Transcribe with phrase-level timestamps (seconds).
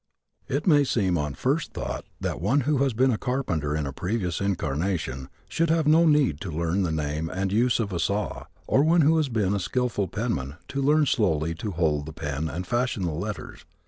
[0.47, 3.93] It might seem on first thought that one who has been a carpenter in a
[3.93, 8.45] previous incarnation should have no need to learn the name and use of a saw,
[8.65, 12.49] or one who has been a skillful penman to learn slowly to hold the pen
[12.49, 13.63] and fashion the letters.